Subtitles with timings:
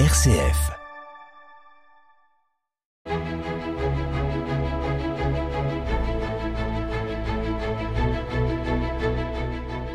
[0.00, 0.72] RCF.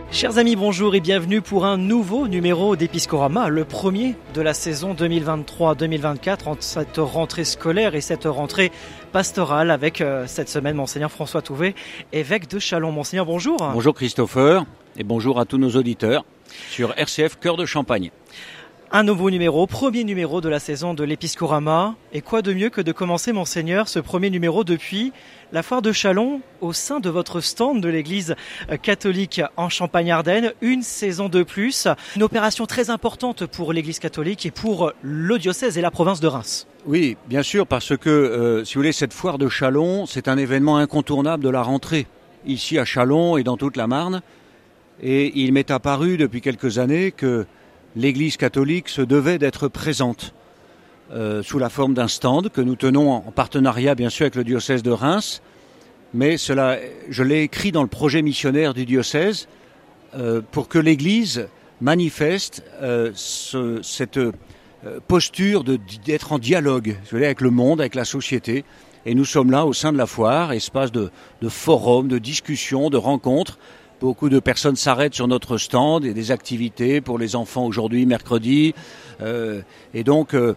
[0.10, 4.94] Chers amis, bonjour et bienvenue pour un nouveau numéro d'Episcorama, le premier de la saison
[4.94, 8.72] 2023-2024 entre cette rentrée scolaire et cette rentrée
[9.12, 11.76] pastorale avec euh, cette semaine Monseigneur François Touvet,
[12.14, 12.94] évêque de Chalon.
[12.94, 13.58] Monseigneur, bonjour.
[13.74, 14.64] Bonjour Christopher
[14.98, 16.24] et bonjour à tous nos auditeurs
[16.70, 18.12] sur RCF Cœur de Champagne.
[18.92, 21.94] Un nouveau numéro, premier numéro de la saison de l'Episcorama.
[22.12, 25.14] Et quoi de mieux que de commencer, Monseigneur, ce premier numéro depuis
[25.52, 28.36] la foire de Chalon au sein de votre stand de l'église
[28.82, 30.54] catholique en Champagne-Ardenne.
[30.62, 31.88] Une saison de plus.
[32.16, 36.28] Une opération très importante pour l'église catholique et pour le diocèse et la province de
[36.28, 36.66] Reims.
[36.88, 40.38] Oui, bien sûr, parce que, euh, si vous voulez, cette foire de Chalon, c'est un
[40.40, 42.08] événement incontournable de la rentrée,
[42.48, 44.24] ici à Chalon et dans toute la Marne.
[45.00, 47.46] Et il m'est apparu depuis quelques années que
[47.96, 50.34] l'Église catholique se devait d'être présente
[51.12, 54.44] euh, sous la forme d'un stand que nous tenons en partenariat bien sûr avec le
[54.44, 55.42] diocèse de Reims,
[56.14, 56.78] mais cela,
[57.10, 59.48] je l'ai écrit dans le projet missionnaire du diocèse
[60.16, 61.48] euh, pour que l'Église
[61.82, 64.20] manifeste euh, ce, cette
[65.08, 65.64] posture
[66.06, 68.64] d'être en dialogue avec le monde, avec la société.
[69.06, 71.12] Et nous sommes là au sein de la foire, espace de
[71.50, 73.58] forum, de discussion, de rencontres.
[74.00, 78.74] Beaucoup de personnes s'arrêtent sur notre stand et des activités pour les enfants aujourd'hui, mercredi.
[79.22, 79.62] Euh,
[79.94, 80.56] et donc, euh,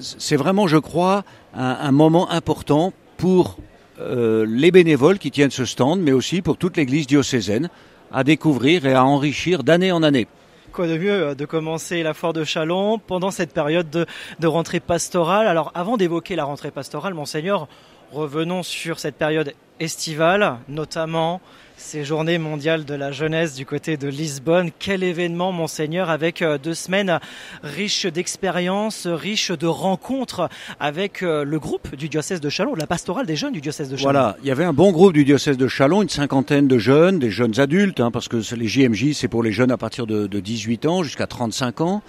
[0.00, 3.58] c'est vraiment, je crois, un, moment important pour
[4.00, 7.68] euh, les bénévoles qui tiennent ce stand, mais aussi pour toute l'Église diocésaine,
[8.12, 10.28] à découvrir et à enrichir d'année en année.
[10.72, 14.06] Quoi de mieux de commencer la foire de Chalon pendant cette période de,
[14.38, 15.48] de rentrée pastorale?
[15.48, 17.66] Alors avant d'évoquer la rentrée pastorale, monseigneur,
[18.12, 21.40] revenons sur cette période estivale, notamment
[21.76, 24.70] ces journées mondiales de la jeunesse du côté de Lisbonne.
[24.78, 27.18] Quel événement, monseigneur, avec euh, deux semaines
[27.62, 30.48] riches d'expériences, riches de rencontres
[30.80, 33.96] avec euh, le groupe du diocèse de Chalon, la pastorale des jeunes du diocèse de
[33.96, 34.12] Chalon.
[34.12, 37.18] Voilà, il y avait un bon groupe du diocèse de Chalon, une cinquantaine de jeunes,
[37.18, 40.26] des jeunes adultes, hein, parce que les JMJ, c'est pour les jeunes à partir de,
[40.26, 42.02] de 18 ans jusqu'à 35 ans.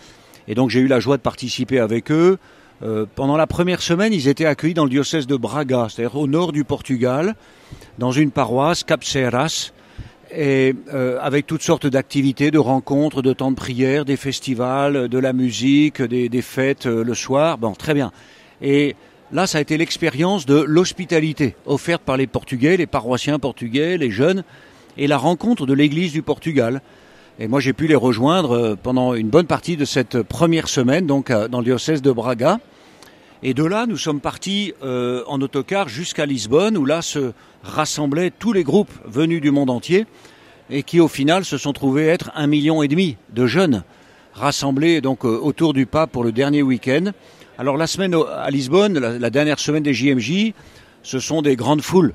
[0.48, 2.38] Et donc j'ai eu la joie de participer avec eux.
[2.84, 6.28] Euh, pendant la première semaine, ils étaient accueillis dans le diocèse de Braga, c'est-à-dire au
[6.28, 7.36] nord du Portugal,
[7.98, 9.72] dans une paroisse, Capceras,
[10.32, 15.18] et euh, avec toutes sortes d'activités, de rencontres, de temps de prière, des festivals, de
[15.20, 17.58] la musique, des, des fêtes euh, le soir.
[17.58, 18.12] Bon, très bien.
[18.62, 18.96] Et
[19.32, 24.12] là, ça a été l'expérience de l'hospitalité offerte par les Portugais, les paroissiens portugais, les
[24.12, 24.44] jeunes,
[24.98, 26.82] et la rencontre de l'Église du Portugal.
[27.38, 31.06] Et moi, j'ai pu les rejoindre euh, pendant une bonne partie de cette première semaine,
[31.06, 32.60] donc euh, dans le diocèse de Braga.
[33.44, 38.32] Et de là, nous sommes partis euh, en autocar jusqu'à Lisbonne, où là se rassemblaient
[38.32, 40.06] tous les groupes venus du monde entier,
[40.70, 43.84] et qui au final se sont trouvés être un million et demi de jeunes
[44.34, 47.12] rassemblés donc autour du pape pour le dernier week-end.
[47.58, 50.54] Alors la semaine à Lisbonne, la, la dernière semaine des JMJ,
[51.04, 52.14] ce sont des grandes foules.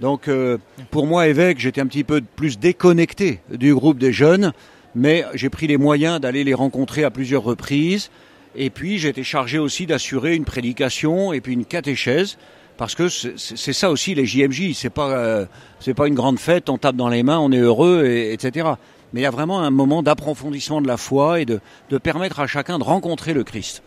[0.00, 0.58] Donc euh,
[0.90, 4.52] pour moi, évêque, j'étais un petit peu plus déconnecté du groupe des jeunes,
[4.94, 8.10] mais j'ai pris les moyens d'aller les rencontrer à plusieurs reprises.
[8.56, 12.38] Et puis j'ai été chargé aussi d'assurer une prédication et puis une catéchèse,
[12.76, 14.74] parce que c'est ça aussi les JMJ.
[14.74, 15.46] C'est pas euh,
[15.80, 18.68] c'est pas une grande fête, on tape dans les mains, on est heureux, et, etc.
[19.12, 22.40] Mais il y a vraiment un moment d'approfondissement de la foi et de, de permettre
[22.40, 23.82] à chacun de rencontrer le Christ.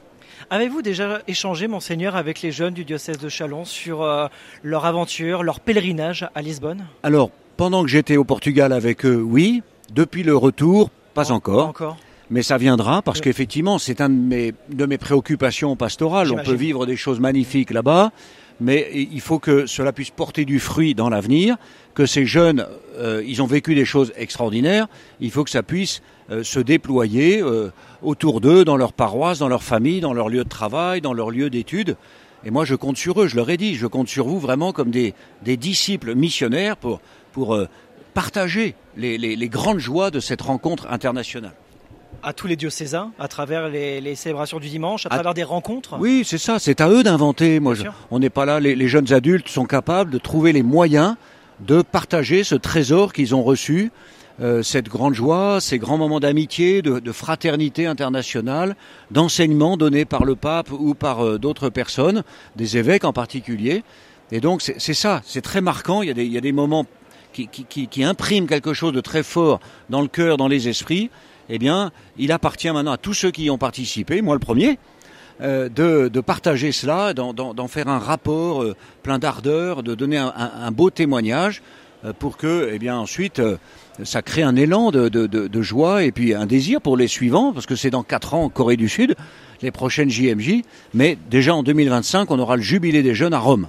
[0.49, 4.27] Avez-vous déjà échangé, monseigneur, avec les jeunes du diocèse de Chalon sur euh,
[4.63, 6.85] leur aventure, leur pèlerinage à Lisbonne?
[7.03, 9.63] Alors pendant que j'étais au Portugal avec eux, oui.
[9.93, 11.67] Depuis le retour, pas encore.
[11.69, 11.97] Encore.
[12.29, 13.23] Mais ça viendra parce Oui.
[13.23, 16.31] qu'effectivement, c'est un de mes, de mes préoccupations pastorales.
[16.31, 18.11] On peut vivre des choses magnifiques là-bas,
[18.59, 21.57] mais il faut que cela puisse porter du fruit dans l'avenir,
[21.93, 22.65] que ces jeunes,
[22.97, 24.87] euh, ils ont vécu des choses extraordinaires,
[25.19, 29.47] il faut que ça puisse euh, se déployer euh, autour d'eux, dans leur paroisse, dans
[29.47, 31.95] leur famille, dans leur lieu de travail, dans leur lieu d'études.
[32.43, 34.73] Et moi, je compte sur eux, je leur ai dit, je compte sur vous vraiment
[34.73, 35.13] comme des,
[35.43, 36.99] disciples missionnaires pour,
[37.31, 37.67] pour euh,
[38.13, 41.53] partager les grandes joies de cette rencontre internationale.
[42.27, 45.45] À tous les diocésains, à travers les, les célébrations du dimanche, à À- travers des
[45.45, 47.61] rencontres Oui, c'est ça, c'est à eux d'inventer.
[47.61, 50.61] Moi, je- on n'est pas là, les, les jeunes adultes sont capables de trouver les
[50.61, 51.15] moyens
[51.61, 53.91] de partager ce trésor qu'ils ont reçu,
[54.41, 58.75] euh, cette grande joie, ces grands moments d'amitié, de, de fraternité internationale,
[59.09, 62.23] d'enseignement donné par le pape ou par euh, d'autres personnes,
[62.57, 63.83] des évêques en particulier.
[64.33, 66.41] Et donc c'est c'est ça, c'est très marquant, il y a des, il y a
[66.41, 66.85] des moments
[67.31, 70.67] qui, qui, qui, qui impriment quelque chose de très fort dans le cœur, dans les
[70.67, 71.09] esprits.
[71.49, 74.77] Eh bien, il appartient maintenant à tous ceux qui y ont participé, moi le premier,
[75.41, 80.71] euh, de, de partager cela, d'en- faire un rapport euh, plein d'ardeur, de donner un,
[80.71, 81.61] beau témoignage
[82.05, 83.41] euh, pour que, eh bien, ensuite,
[84.03, 87.07] ça crée un élan de, de, de, de, joie et puis un désir pour les
[87.07, 89.15] suivants, parce que c'est dans quatre ans en Corée du Sud,
[89.61, 90.61] les prochaines JMJ,
[90.93, 93.67] mais déjà en 2025, on aura le jubilé des jeunes à Rome.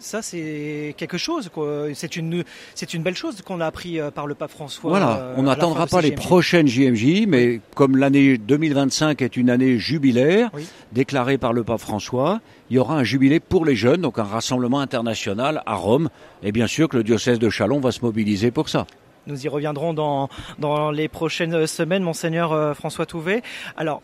[0.00, 1.50] Ça, c'est quelque chose.
[1.94, 2.44] C'est une,
[2.74, 4.90] c'est une belle chose qu'on a appris euh, par le pape François.
[4.90, 10.50] Voilà, on n'attendra pas les prochaines JMJ, mais comme l'année 2025 est une année jubilaire,
[10.54, 10.66] oui.
[10.92, 14.24] déclarée par le pape François, il y aura un jubilé pour les jeunes, donc un
[14.24, 16.08] rassemblement international à Rome.
[16.42, 18.86] Et bien sûr que le diocèse de Chalon va se mobiliser pour ça.
[19.26, 23.42] Nous y reviendrons dans, dans les prochaines semaines, monseigneur euh, François Touvet.
[23.76, 24.02] Alors,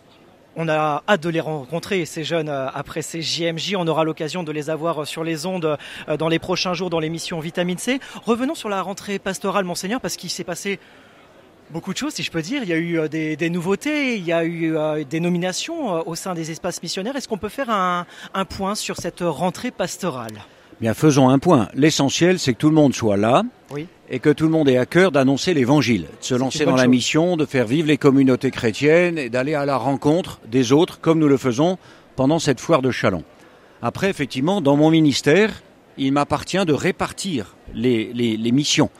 [0.56, 3.76] on a hâte de les rencontrer, ces jeunes, euh, après ces JMJ.
[3.76, 5.76] On aura l'occasion de les avoir euh, sur les ondes
[6.18, 8.00] dans les prochains jours dans l'émission Vitamine C.
[8.24, 10.80] Revenons sur la rentrée pastorale, Monseigneur, parce qu'il s'est passé
[11.70, 12.62] beaucoup de choses, si je peux dire.
[12.62, 16.50] Il y a eu des, nouveautés, il y a eu des nominations au sein des
[16.50, 17.16] espaces missionnaires.
[17.16, 20.44] Est-ce qu'on peut faire un point sur cette rentrée pastorale?
[20.80, 21.68] Bien, faisons un point.
[21.74, 23.86] L'essentiel, c'est que tout le monde soit là oui.
[24.10, 26.82] et que tout le monde ait à cœur d'annoncer l'évangile, de se lancer dans la
[26.82, 26.90] chose.
[26.90, 31.18] mission, de faire vivre les communautés chrétiennes et d'aller à la rencontre des autres, comme
[31.18, 31.78] nous le faisons
[32.14, 33.24] pendant cette foire de Chalon.
[33.80, 35.62] Après, effectivement, dans mon ministère,
[35.96, 38.90] il m'appartient de répartir les, les, les missions,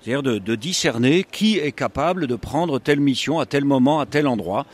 [0.00, 4.06] c'est-à-dire de, de discerner qui est capable de prendre telle mission à tel moment, à
[4.06, 4.66] tel endroit.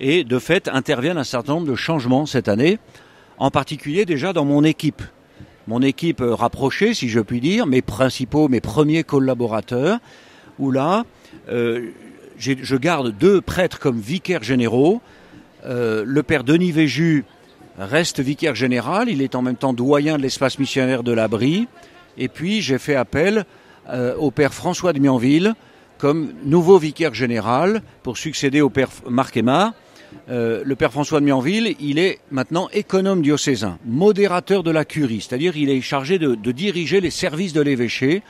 [0.00, 2.80] Et de fait, interviennent un certain nombre de changements cette année,
[3.38, 5.02] en particulier déjà dans mon équipe
[5.66, 9.98] mon équipe rapprochée, si je puis dire, mes principaux, mes premiers collaborateurs,
[10.58, 11.04] où là,
[11.48, 11.90] euh,
[12.38, 15.00] je garde deux prêtres comme vicaires généraux.
[15.64, 17.24] Euh, le père Denis Véju
[17.78, 21.68] reste vicaire général, il est en même temps doyen de l'espace missionnaire de l'Abri.
[22.18, 23.44] Et puis j'ai fait appel
[23.88, 25.54] euh, au père François de Mianville
[25.98, 29.72] comme nouveau vicaire général pour succéder au père Marc Aymar.
[30.30, 35.20] Euh, le père François de Mianville, il est maintenant économe diocésain, modérateur de la curie,
[35.20, 38.22] c'est-à-dire il est chargé de, diriger les services de l'évêché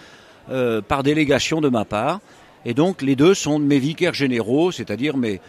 [0.50, 2.20] euh, par délégation de ma part.
[2.64, 5.40] Et donc les deux sont mes vicaires généraux, c'est-à-dire mes,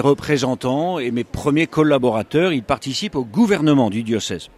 [0.00, 2.52] représentants et mes premiers collaborateurs.
[2.52, 4.48] Ils participent au gouvernement du diocèse.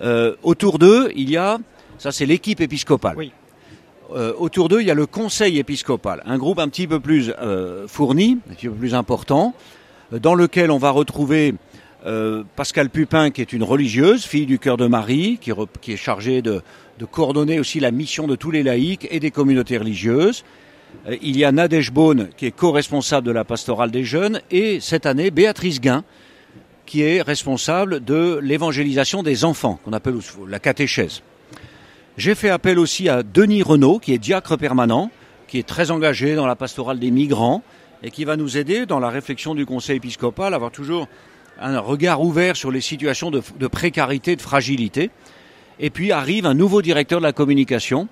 [0.00, 1.58] Euh, autour d'eux, il y a,
[1.98, 3.16] ça c'est l'équipe épiscopale.
[4.14, 7.32] Euh, autour d'eux, il y a le conseil épiscopal, un groupe un petit peu plus
[7.40, 9.54] euh, fourni, un petit peu plus important,
[10.12, 11.54] dans lequel on va retrouver
[12.04, 15.52] euh, Pascal Pupin, qui est une religieuse, fille du cœur de Marie, qui,
[15.92, 16.62] est chargée de,
[17.10, 20.44] coordonner aussi la mission de tous les laïcs et des communautés religieuses.
[21.08, 24.80] Euh, il y a Nadège Beaune, qui est co-responsable de la pastorale des jeunes, et
[24.80, 26.04] cette année, Béatrice Guin,
[26.86, 30.18] qui est responsable de l'évangélisation des enfants, qu'on appelle
[30.48, 31.22] la catéchèse.
[32.18, 35.10] J'ai fait appel aussi à Denis Renault, qui est diacre permanent,
[35.48, 37.62] qui est très engagé dans la pastorale des migrants
[38.02, 41.08] et qui va nous aider dans la réflexion du Conseil épiscopal, à avoir toujours
[41.60, 45.10] un regard ouvert sur les situations de, de, précarité, de fragilité.
[45.78, 48.08] Et puis arrive un nouveau directeur de la communication,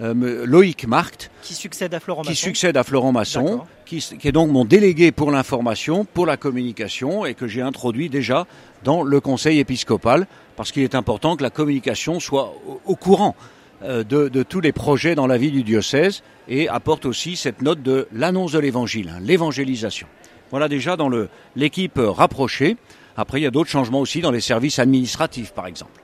[0.00, 4.32] euh, Loïc Marct, qui succède à Florent qui Masson, succède à Florent Masson qui, est
[4.32, 8.46] donc mon délégué pour l'information, pour la communication, et que j'ai introduit déjà
[8.84, 12.52] dans le Conseil épiscopal, parce qu'il est important que la communication soit
[12.84, 13.34] au, courant
[13.82, 17.82] euh, de, tous les projets dans la vie du diocèse et apporte aussi cette note
[17.82, 20.06] de l'annonce de l'évangile, hein, l'évangélisation.
[20.50, 21.10] Voilà déjà dans
[21.56, 22.76] l'équipe rapprochée.
[23.16, 26.02] Après, il y a d'autres changements aussi dans les services administratifs, par exemple.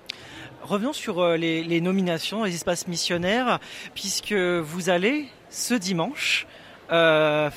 [0.63, 3.59] Revenons sur euh, les, nominations, les espaces missionnaires,
[3.95, 6.47] puisque vous allez ce dimanche
[6.93, 7.51] euh,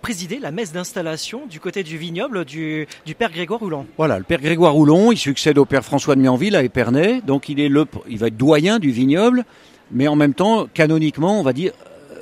[0.00, 2.86] présider la messe d'installation du côté du vignoble du,
[3.18, 3.86] père Grégoire Roulon.
[3.96, 7.48] Voilà, le père Grégoire Roulon, il succède au père François de Mianville à Épernay, donc
[7.48, 9.44] il est le, va être doyen du vignoble,
[9.90, 11.72] mais en même temps, canoniquement, on va dire,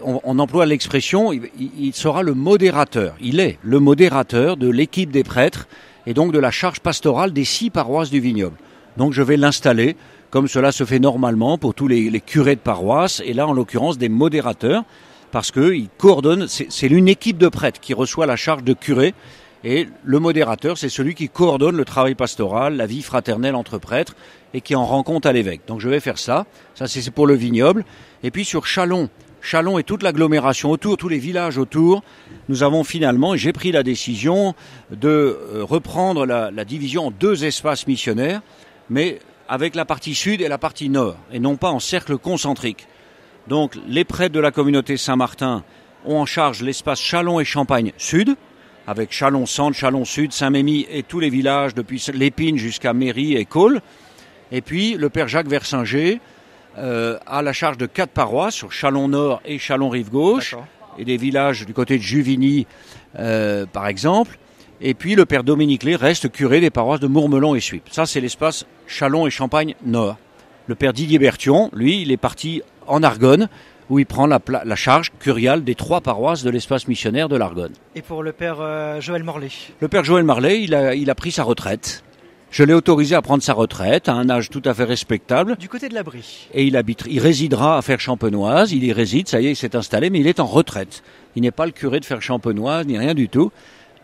[0.02, 3.16] on, on emploie l'expression, il, sera le modérateur.
[3.20, 5.68] Il est le modérateur de l'équipe des prêtres
[6.06, 8.56] et donc de la charge pastorale des six paroisses du vignoble.
[8.96, 9.94] Donc je vais l'installer
[10.30, 13.98] comme cela se fait normalement pour tous les curés de paroisse et là en l'occurrence
[13.98, 14.84] des modérateurs
[15.30, 19.14] parce qu'ils coordonnent, c'est une équipe de prêtres qui reçoit la charge de curé
[19.62, 24.14] et le modérateur c'est celui qui coordonne le travail pastoral, la vie fraternelle entre prêtres
[24.54, 25.62] et qui en rend compte à l'évêque.
[25.66, 27.84] Donc je vais faire ça, ça c'est pour le vignoble
[28.22, 29.08] et puis sur Chalon,
[29.42, 32.02] Chalon et toute l'agglomération autour, tous les villages autour,
[32.48, 34.54] nous avons finalement, j'ai pris la décision
[34.90, 38.40] de reprendre la, la division en deux espaces missionnaires
[38.88, 42.86] mais avec la partie sud et la partie nord, et non pas en cercle concentrique.
[43.48, 45.64] Donc les prêtres de la communauté Saint-Martin
[46.04, 48.36] ont en charge l'espace Chalon et Champagne Sud,
[48.86, 53.44] avec Chalon Centre, Chalon Sud, Saint-Mémy et tous les villages depuis l'Épine jusqu'à Méry et
[53.44, 53.80] Cole.
[54.52, 56.20] Et puis le père Jacques Versinger
[56.78, 60.54] euh, a la charge de quatre paroisses sur Chalon Nord et Chalon Rive Gauche,
[60.98, 62.66] et des villages du côté de Juvigny
[63.18, 64.38] euh, par exemple.
[64.80, 67.88] Et puis le père Dominique Lé reste curé des paroisses de Mourmelon et Suippes.
[67.90, 70.16] Ça, c'est l'espace Chalon et Champagne Nord.
[70.66, 73.48] Le père Didier Bertion, lui, il est parti en Argonne,
[73.88, 77.72] où il prend la, la, charge curiale des trois paroisses de l'espace missionnaire de l'Argonne.
[77.94, 80.24] Et pour le père euh, Joël Morlaix Le père Joël
[80.60, 82.04] il a, il a pris sa retraite.
[82.50, 85.56] Je l'ai autorisé à prendre sa retraite à un âge tout à fait respectable.
[85.56, 86.48] Du côté de l'abri.
[86.52, 88.72] Et il habite, il résidera à Faire Champenoise.
[88.72, 91.04] Il y réside, ça y est, il s'est installé, mais il est en retraite.
[91.36, 93.52] Il n'est pas le curé de Faire Champenoise, ni rien du tout.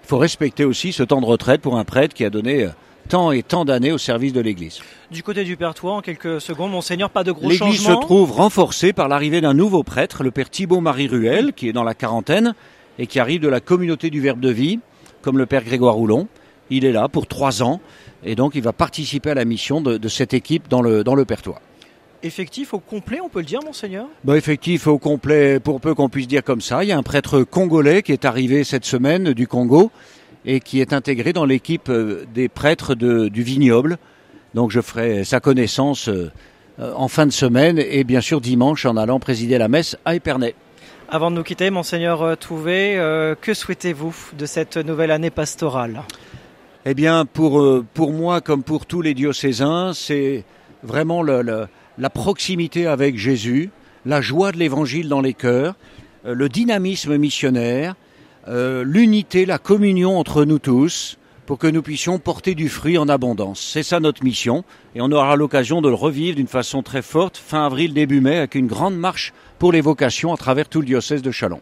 [0.04, 2.68] Il faut respecter aussi ce temps de retraite pour un prêtre qui a donné euh,
[3.06, 4.80] tant et tant d'années au service de l'Église.
[5.10, 8.32] Du côté du Pertois, en quelques secondes, Monseigneur, pas de gros changements L'Église se trouve
[8.32, 12.54] renforcée par l'arrivée d'un nouveau prêtre, le Père Thibault-Marie Ruel, qui est dans la quarantaine
[12.98, 14.80] et qui arrive de la communauté du Verbe de Vie,
[15.22, 16.28] comme le Père Grégoire Roulon.
[16.70, 17.80] Il est là pour trois ans
[18.24, 21.14] et donc il va participer à la mission de, de cette équipe dans le, dans
[21.14, 21.60] le Pertois.
[22.22, 24.06] Effectif au complet, on peut le dire, monseigneur?
[24.24, 26.82] Bah, Effectif au complet, pour peu qu'on puisse dire comme ça.
[26.82, 29.92] Il y a un prêtre congolais qui est arrivé cette semaine du Congo
[30.46, 31.90] et qui est intégré dans l'équipe
[32.32, 33.98] des prêtres de, du vignoble.
[34.54, 36.08] Donc je ferai sa connaissance
[36.78, 40.54] en fin de semaine et bien sûr dimanche en allant présider la messe à Épernay.
[41.08, 46.02] Avant de nous quitter, monseigneur Touvet, euh, que souhaitez-vous de cette nouvelle année pastorale?
[46.84, 50.44] Eh bien, pour, pour moi comme pour tous les diocésains, c'est
[50.82, 51.66] vraiment le, le,
[51.98, 53.70] la proximité avec Jésus,
[54.04, 55.74] la joie de l'évangile dans les cœurs,
[56.24, 57.94] le dynamisme missionnaire,
[58.48, 63.08] euh, l'unité, la communion entre nous tous, pour que nous puissions porter du fruit en
[63.08, 63.60] abondance.
[63.60, 67.36] C'est ça notre mission, et on aura l'occasion de le revivre d'une façon très forte
[67.36, 70.86] fin avril, début mai, avec une grande marche pour les vocations à travers tout le
[70.86, 71.60] diocèse de Chalon.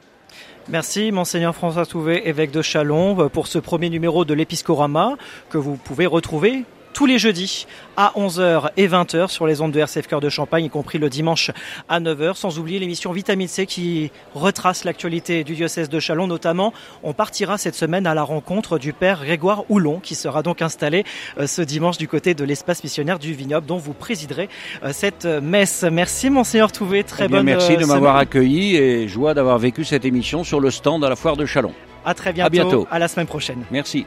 [0.68, 5.16] Merci, Monseigneur François Touvet, évêque de Chalon, pour ce premier numéro de l'Épiscorama
[5.50, 6.64] que vous pouvez retrouver
[6.94, 10.64] tous les jeudis à 11h et 20h sur les ondes de RCF Cœur de Champagne,
[10.64, 11.50] y compris le dimanche
[11.88, 16.26] à 9h, sans oublier l'émission Vitamine C qui retrace l'actualité du diocèse de Chalon.
[16.26, 16.72] Notamment,
[17.02, 21.04] on partira cette semaine à la rencontre du père Grégoire Houlon, qui sera donc installé
[21.44, 24.48] ce dimanche du côté de l'espace missionnaire du Vignoble, dont vous présiderez
[24.92, 25.84] cette messe.
[25.90, 27.02] Merci, Monseigneur Touvé.
[27.02, 30.60] Très eh bien, bonne Merci de m'avoir accueilli et joie d'avoir vécu cette émission sur
[30.60, 31.72] le stand à la foire de Chalon.
[32.04, 32.46] À très bientôt.
[32.46, 32.86] À bientôt.
[32.90, 33.64] À la semaine prochaine.
[33.70, 34.06] Merci.